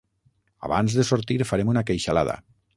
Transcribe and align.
Abans 0.69 0.95
de 1.01 1.05
sortir, 1.11 1.37
farem 1.53 1.71
una 1.77 1.87
queixalada. 1.93 2.41